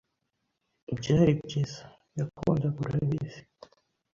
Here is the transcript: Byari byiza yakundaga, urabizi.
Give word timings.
Byari 0.97 1.31
byiza 1.45 1.83
yakundaga, 2.17 2.77
urabizi. 2.85 3.41